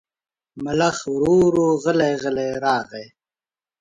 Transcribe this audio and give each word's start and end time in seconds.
ملخ 0.63 0.97
ورو 1.13 1.35
ورو 1.45 1.67
غلی 1.83 2.11
غلی 2.23 2.49
راغی. 2.63 3.05